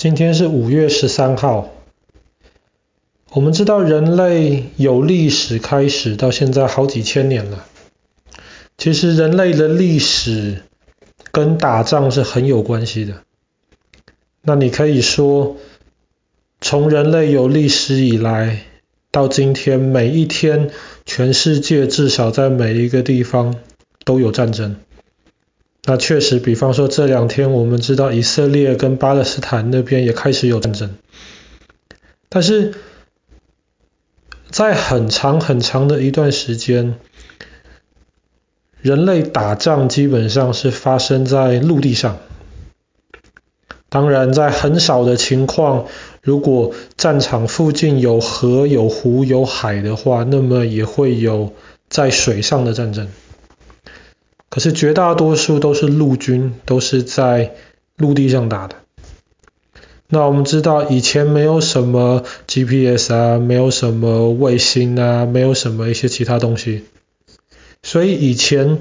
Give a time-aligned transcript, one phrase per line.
[0.00, 1.68] 今天是五月十三号。
[3.32, 7.66] 我们知道人类有历史开始到现在好几千年了。
[8.78, 10.62] 其实人类的历史
[11.30, 13.24] 跟打仗是很有关系的。
[14.40, 15.58] 那你可以说，
[16.62, 18.62] 从人类有历史以来
[19.10, 20.70] 到今天，每一天
[21.04, 23.54] 全世界至少在每一个地方
[24.06, 24.76] 都有战争。
[25.84, 30.94] 那确实，比方说这两天我们知道以色列跟巴勒斯坦那边也开始有战争，
[32.28, 32.74] 但是
[34.50, 36.96] 在很长很长的一段时间，
[38.82, 42.18] 人类打仗基本上是发生在陆地上。
[43.88, 45.86] 当然，在很少的情况，
[46.22, 51.54] 如果战场附近有河、有湖、有海的话，那么也会有
[51.88, 53.08] 在水上的战争。
[54.50, 57.54] 可是绝大多数都是陆军，都是在
[57.96, 58.76] 陆地上打的。
[60.08, 66.84] 那我们知道以前没有什么 GPS 啊，没有什么卫星啊，没有什么一些其他东西，
[67.84, 68.80] 所以以前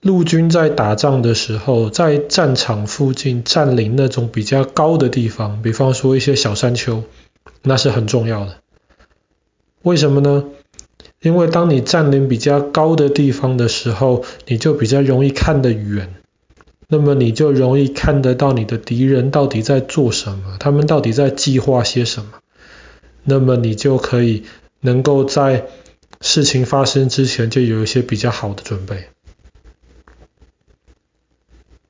[0.00, 7.04] 陆军在打仗的时候，在战场附近占领那种比较高的地方，比方说一些小山丘，
[7.62, 8.56] 那是很重要的。
[9.82, 10.44] 为什么呢？
[11.20, 16.14] 因为当你占领比较高的地方的时候，你就比较容易看得远，
[16.88, 22.32] 那么你就容易看得到你的敌人到底在做什么，他们到底在计划些什么，
[23.24, 24.44] 那么你就可以
[24.80, 25.66] 能够在
[26.20, 29.04] 事情发生之前就有一些比较好的准备。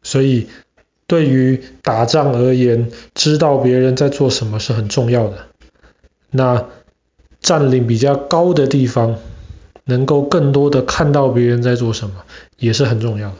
[0.03, 0.49] 所以
[1.07, 5.47] 对于打仗而言，知道别人在做什么是很重要的。
[6.31, 6.69] 那
[7.45, 9.19] 占领比较高的地方，
[9.85, 12.25] 能够更多的看到别人在做什么，
[12.59, 13.37] 也是很重要的。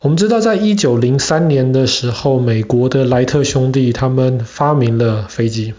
[0.00, 5.74] 我们知道，在一九零三年的时候，美国的莱特兄弟他们发明了飞机。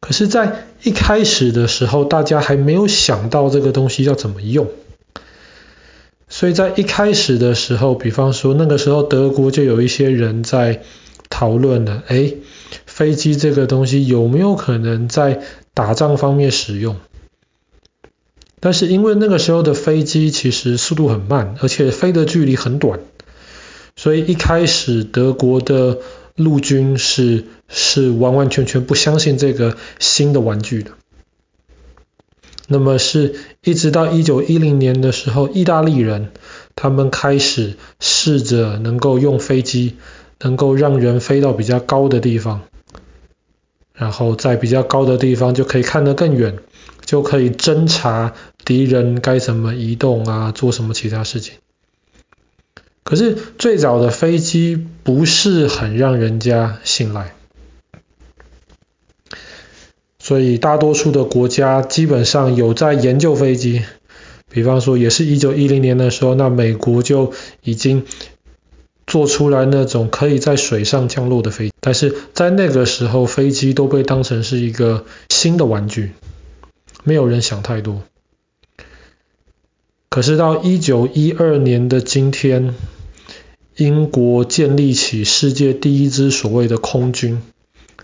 [0.00, 4.66] 可是，在一开始的时候，大家还没有想到这个东西要怎么用。
[6.28, 10.80] 所以在一开始的时候，比方说那个时候德国就有一些人在
[11.28, 12.32] 讨论了，哎。
[12.96, 15.42] 飞机这个东西有没有可能在
[15.74, 16.96] 打仗方面使用？
[18.58, 23.00] 但是因为那个时候的飞机其实速度很慢，而且飞的距离很短，
[23.96, 25.98] 所以一开始德国的
[26.36, 30.92] 陆军是是完完全全不相信这个新的玩具的。
[32.66, 36.30] 那么是一直到一九一零年的时候，意大利人
[36.74, 39.96] 他们开始试着能够用飞机，
[40.40, 42.62] 能够让人飞到比较高的地方。
[43.96, 46.58] 然后在比较高的地方就可以看得更远，
[47.04, 48.34] 就可以侦查
[48.64, 51.54] 敌人该怎么移动啊，做什么其他事情。
[53.02, 57.34] 可是最早的飞机不是很让人家信赖，
[60.18, 63.82] 所以大多数的国家基本上有在研究飞机，
[64.50, 67.32] 比方说也是一九一零年的时候，那美国就
[67.62, 68.04] 已经。
[69.06, 76.10] 做出来那种可以在水上降落的飞机，但是在那个时候，飞机都被当成是一个新的玩具，
[77.04, 78.02] 没有人想太多。
[80.10, 82.74] 可是到一九一二年的今天，
[83.76, 87.42] 英国建立起世界第一支所谓的空军。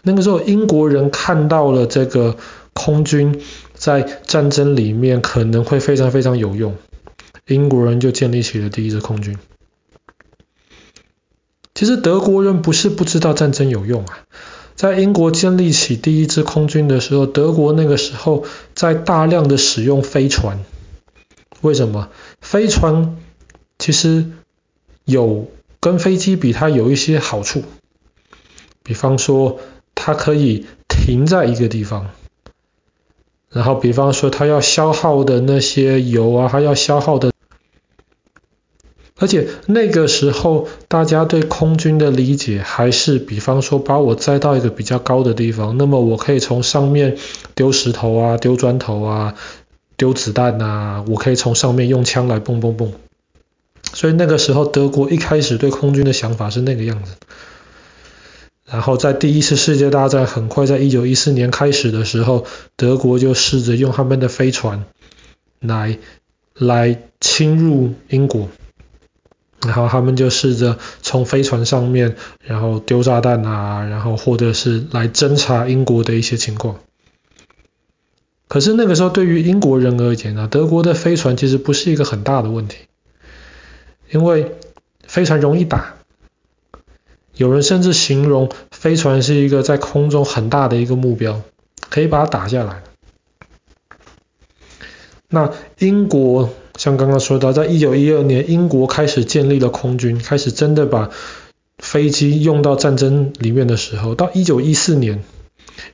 [0.02, 2.36] 那个时候，英国人看到了这个
[2.74, 3.40] 空军
[3.74, 6.76] 在战争里面可能会非常非常有用，
[7.46, 9.36] 英国人就建立起了第一支空军。
[11.82, 14.20] 其实德国人不是不知道战争有用啊，
[14.76, 20.60] 在英国建立起第一支空军的时候，德国那个时候在大量的使用飞船。
[21.60, 22.08] 为什么？
[22.40, 23.16] 飞船
[23.80, 24.26] 其实
[25.06, 25.50] 有
[25.80, 27.64] 跟飞机比，它有一些好处。
[28.84, 29.58] 比方说，
[29.96, 32.10] 它可以停在一个地方，
[33.50, 37.31] 然后比方说它要消耗的那些油啊，它要消耗的。
[39.22, 47.16] 而且那个时候，大家对空军的理解还是，比方说把我载到一个比较高的地方，那么我可以从上面
[47.54, 49.34] 丢石头啊、丢砖头啊、
[49.96, 52.92] 丢子弹啊，我可以从上面用枪来蹦蹦蹦。
[53.92, 57.12] 所以那个时候，德国一开始对空军的想法是那个样子。
[58.66, 62.44] 然后在第一次世界大战很快在一九一四年开始的时候，
[62.74, 64.84] 德国就试着用他们的飞船
[65.60, 65.96] 来
[66.54, 68.48] 来侵入英国。
[69.66, 76.80] 然后他们就试着从飞船上面，然后丢炸弹啊，然后或者是来侦查英国的一些情况。
[78.48, 82.76] 可是那个时候对于英国人而言呢，德国的飞船其实不是一个很大的问题，
[84.10, 84.52] 因为
[85.06, 85.94] 飞船容易打，
[87.34, 91.40] 有人甚至形容飞船是一个在空中很大的一个目标，
[91.88, 92.82] 可以把它打下来。
[95.28, 96.50] 那英国
[96.82, 101.10] 像刚刚说到，在一九一二年，英国开始建立了空军，开始真的把
[101.78, 105.22] 飞机用到战争里面的时候，到一九一四年，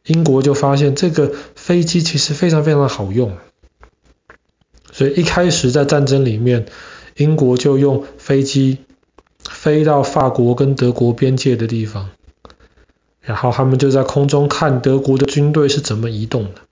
[0.07, 3.37] 英国就发现这个飞机其实非常非常好用，
[4.91, 6.65] 所以一开始在战争里面，
[7.19, 8.79] 英国就用飞机
[9.45, 12.09] 飞到法国跟德国边界的地方，
[13.21, 16.63] 然后他们就在空中看德国的军队是怎么移动的。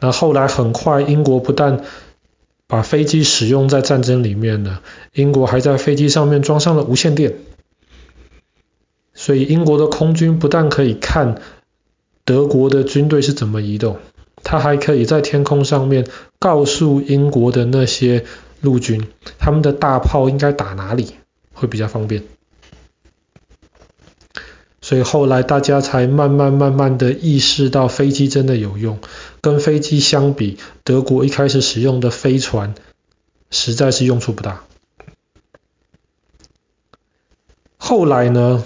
[0.00, 1.84] 那后来很快，英国不但
[2.70, 4.78] 把飞机使用在战争里面呢，
[5.12, 7.34] 英国还在飞机上面装上了无线电，
[9.12, 11.42] 所以英国的空军不但可以看
[12.24, 13.98] 德国的军队是怎么移动，
[14.44, 16.06] 他还可以在天空上面
[16.38, 18.24] 告诉英国的那些
[18.60, 19.08] 陆军，
[19.40, 21.14] 他们的大炮应该打哪里
[21.52, 22.22] 会比较方便。
[24.90, 28.98] 所以后来大家才慢慢慢慢的意识到飞机真的有用。
[29.40, 32.74] 跟飞机相比，德国一开始使用的飞船
[33.52, 34.64] 实在是用处不大。
[37.76, 38.64] 后来呢，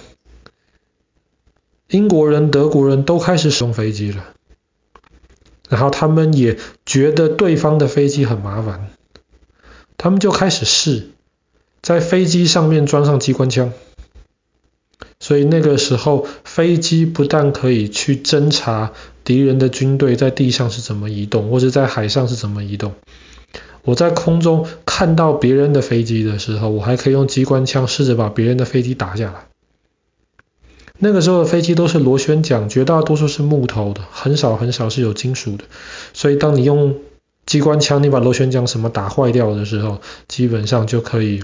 [1.89, 4.25] 英国人、德国人都开始使用飞机了，
[5.69, 8.89] 然后他们也觉得对方的飞机很麻烦，
[9.99, 11.11] 他们就开始试
[11.83, 13.75] 在飞机上面装上机关枪。
[15.25, 18.93] 所以那个时候，飞机不但可以去侦察
[19.25, 22.93] 敌人的军队在地上是怎么移动，或者在海上是怎么移动。
[23.85, 29.47] 我在空中看到别人的飞机的时候，我还可以用机关枪试着把别人的飞机打下来。
[30.99, 35.65] 那个时候的飞机都是螺旋桨，绝大多数是木头的，很少很少是有金属的。
[36.13, 36.97] 所以当你用
[37.47, 41.43] 机关枪，你把螺旋桨什么打坏掉的时候，基本上就可以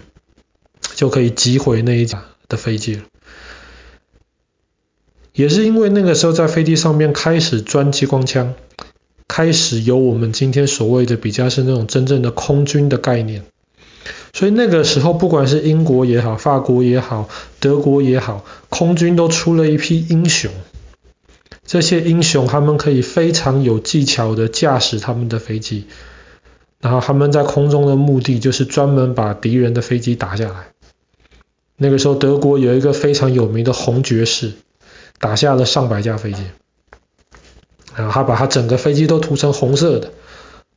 [0.94, 3.04] 就可以击毁那一架的飞机了。
[5.32, 8.54] 也是因为那个时候在飞机上面开始装激光枪，
[9.28, 13.44] 开始有我们今天所谓的比较是那种真正的空军的概念，
[14.32, 17.28] 所以那个时候不管是英国也好、法国也好、
[17.60, 20.50] 德国也好，空军都出了一批英雄。
[21.64, 25.84] 这些英雄他们可以非常有技巧的驾驶他们的飞机，
[26.80, 30.72] 然后他们在空中的目的就是专门把敌人的飞机打下来。
[31.76, 34.54] 那个时候德国有一个非常有名的红爵士。
[35.20, 36.43] 打下了上百架飞机，
[37.94, 40.12] 然后他把他整个飞机都涂成红色的。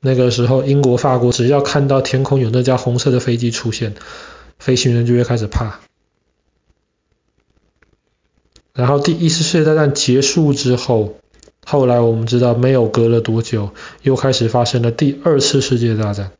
[0.02, 3.96] 那个时候，英国、法国只要看到天空有那架红色的飞机出现，
[4.60, 5.80] 飞行员就会开始怕。
[8.74, 11.16] 然后第一次世界大战结束之后，
[11.66, 13.70] 后来我们知道没有隔了多久，
[14.02, 16.34] 又开始发生了第二次世界大战。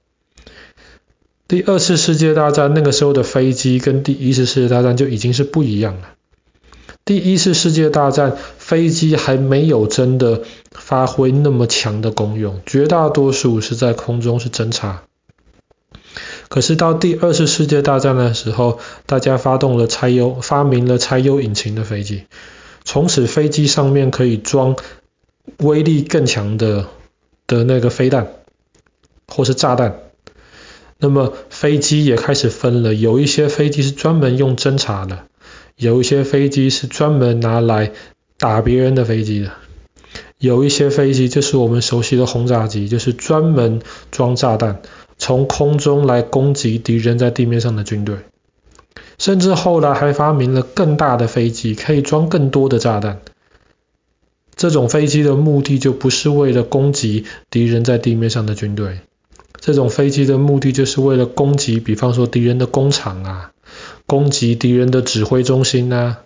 [1.48, 6.16] 第二次世界大战那个时候的飞机跟第一次世界大战就已经是不一样了。
[7.06, 15.04] 第一次世界大战，飞机还没有真的发挥那么强的功用，绝大多数是在空中是侦察。
[16.48, 22.24] 可是到第二次世界大战的时候，大家发动了柴油，发明了柴油引擎的飞机，
[22.86, 24.78] 从此飞机上面可以装
[25.58, 26.88] 威力更强的
[27.48, 28.32] 的那个飞弹
[29.28, 30.00] 或是炸弹。
[31.00, 35.26] 那么飞机也开始分了，有一些飞机是专门用侦察的。
[35.76, 37.92] 有一些飞机是专门拿来
[38.38, 39.52] 打别人的飞机的，
[40.38, 44.82] 有一些飞机就是我们熟悉的轰炸机，就是专门装炸弹，
[45.18, 48.18] 从空中来攻击敌人在地面上的军队。
[49.18, 53.22] 甚至后来还发明了更大的飞机，可以装更多的炸弹。
[54.56, 59.00] 这种飞机的目的就不是为了攻击敌人在地面上的军队，
[59.60, 63.53] 这种飞机的目的就是为了攻击，比方说敌人的工厂啊。
[64.06, 66.22] 攻击敌人的指挥中心啊，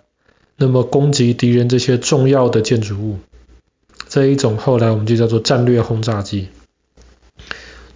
[0.56, 3.18] 那么攻击敌人这些重要的建筑物，
[4.08, 6.48] 这一种后来我们就叫做战略轰炸机。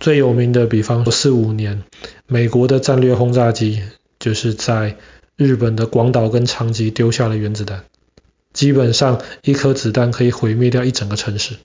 [0.00, 1.82] 最有名的，比方说四五年，
[2.26, 3.82] 美国的战略轰炸机
[4.18, 4.96] 就是在
[5.36, 7.84] 日本的广岛跟长崎丢下了原子弹，
[8.52, 11.56] 基本上一颗子弹可以毁灭掉一整个城市。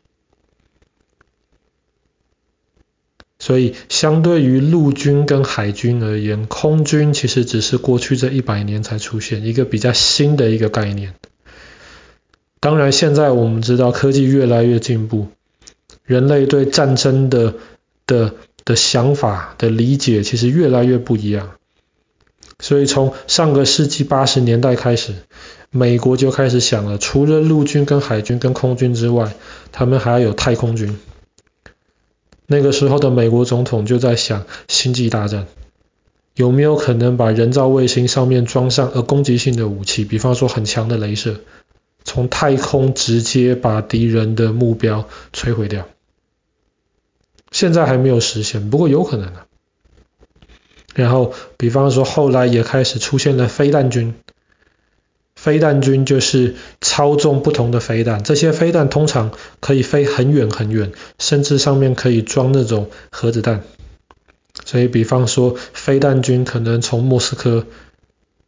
[3.47, 11.13] 所以，相对于陆军跟海军而言，空军其实只是过去这一百年才出现一个比较新的一个概念。
[12.59, 15.27] 当然，现在我们知道科技越来越进步，
[16.03, 17.53] 人类对战争的
[18.05, 18.33] 的
[18.65, 21.51] 的想法的理解其实越来越不一样。
[22.59, 25.13] 所以，从上个世纪八十年代开始，
[25.69, 29.31] 美国就开始想了，除了陆军跟海军跟空军之外，
[29.71, 30.99] 他们还要有太空军。
[32.47, 35.47] 那个时候的美国总统就在想星际大战，
[36.33, 41.41] 有没有可能把人造卫星上面装上呃攻击性的武器，比方说很强的镭射，
[42.05, 45.87] 从太空直接把敌人的目标摧毁掉？
[47.51, 49.45] 现在还没有实现，不过有可能啊。
[50.95, 54.15] 然后，比方说后来也开始出现了飞弹军，
[55.47, 63.63] 飞弹军就是操纵不同的飞弹，这些飞弹通常可以飞很远很远，甚至上面可以装那种核子弹。
[64.65, 67.65] 所以，比方说，飞弹军可能从莫斯科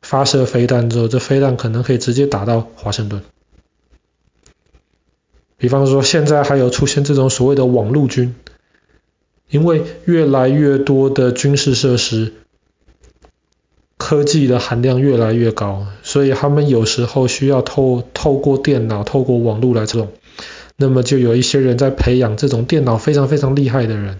[0.01, 3.21] 发射飞弹之后，这飞弹可能可以直接打到华盛顿。
[5.55, 8.35] 比方说，现在还有出现这种所谓的网路军，
[9.49, 12.33] 因为越来越多的军事设施，
[13.95, 20.11] 科技的含量越来越高，所以他们有时候需要透透过电脑、透过网络来这种。
[20.75, 24.19] 那么，就有一些人在培养这种电脑非常非常厉害的人。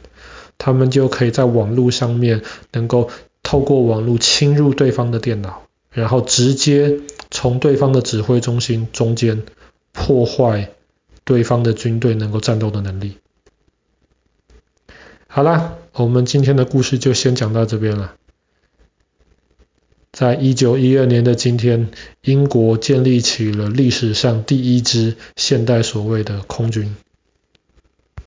[0.60, 2.44] 他们就可以在网络上面
[2.74, 3.10] 能够
[3.42, 7.00] 透过网络侵入对方的电脑，然后直接
[7.32, 9.42] 从对方的指挥中心中间
[9.92, 10.70] 破坏
[11.24, 13.18] 对方的军队能够战斗的能力。
[15.26, 18.14] 好啦，我们今天的故事就先讲到这边了。
[20.12, 21.90] 在一九一二年的今天，
[22.24, 26.96] 英国建立起了历史上第一支现代所谓的空军。